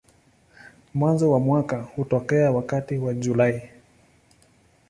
Mwanzo 0.93 1.31
wa 1.31 1.39
mwaka 1.39 1.81
hutokea 1.81 2.51
wakati 2.51 2.97
wa 2.97 3.13
Julai. 3.13 3.69